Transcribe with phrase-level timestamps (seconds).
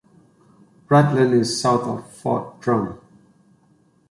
[0.89, 2.99] Rutland is south of Fort Drum.